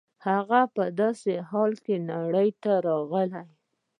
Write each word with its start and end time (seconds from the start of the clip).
هغه 0.27 0.61
په 0.75 0.83
داسې 0.99 1.33
حال 1.49 1.73
کې 1.85 1.95
نړۍ 2.11 2.49
ته 2.63 2.73
راغی 2.85 3.45